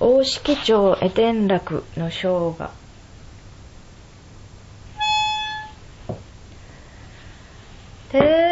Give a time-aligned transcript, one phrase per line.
[0.00, 2.70] 大敷町絵天楽の生姜
[8.10, 8.47] てー。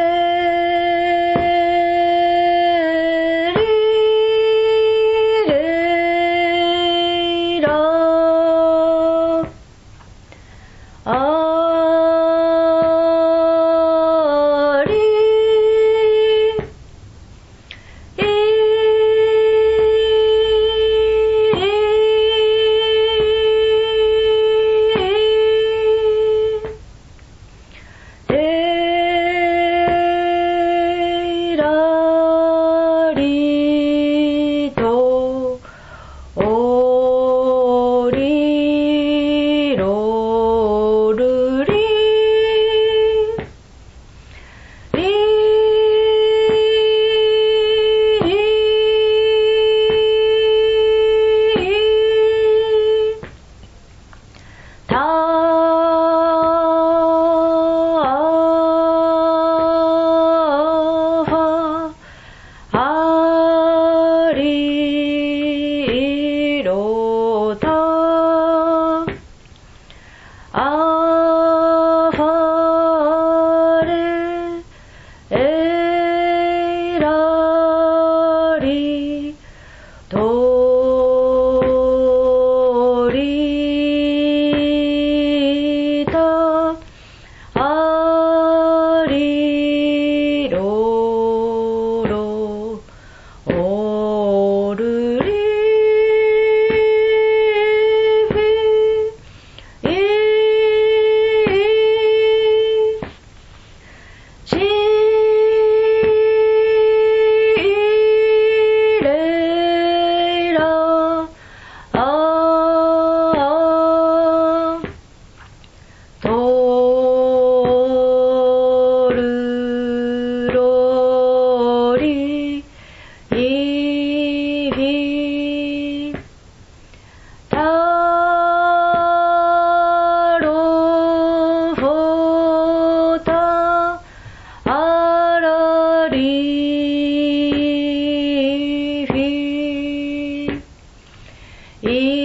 [141.83, 142.16] Y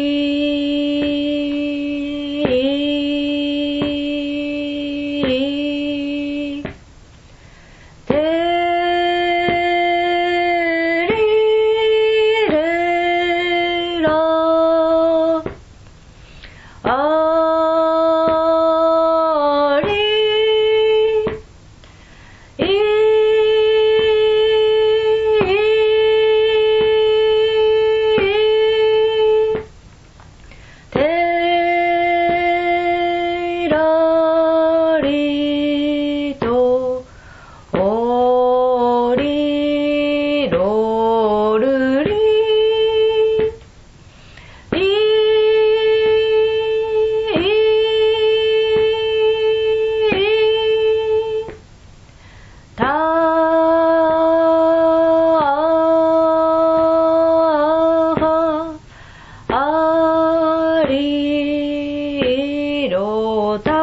[63.52, 63.81] 走到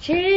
[0.00, 0.29] Sí,